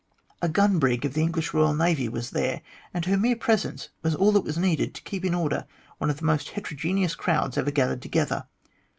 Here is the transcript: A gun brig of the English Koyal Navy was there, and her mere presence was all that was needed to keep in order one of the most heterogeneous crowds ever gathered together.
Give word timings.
A 0.41 0.49
gun 0.49 0.79
brig 0.79 1.05
of 1.05 1.13
the 1.13 1.21
English 1.21 1.51
Koyal 1.51 1.77
Navy 1.77 2.09
was 2.09 2.31
there, 2.31 2.63
and 2.91 3.05
her 3.05 3.17
mere 3.17 3.35
presence 3.35 3.89
was 4.01 4.15
all 4.15 4.31
that 4.31 4.41
was 4.43 4.57
needed 4.57 4.95
to 4.95 5.03
keep 5.03 5.23
in 5.23 5.35
order 5.35 5.67
one 5.99 6.09
of 6.09 6.17
the 6.17 6.25
most 6.25 6.49
heterogeneous 6.57 7.13
crowds 7.13 7.55
ever 7.55 7.69
gathered 7.69 8.01
together. 8.01 8.47